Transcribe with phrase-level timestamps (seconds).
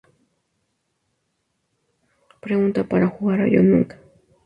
[2.41, 3.99] Pregunta para jugar a yo nunca